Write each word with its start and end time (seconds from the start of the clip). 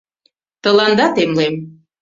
—Тыланда 0.63 1.05
темлем. 1.15 1.55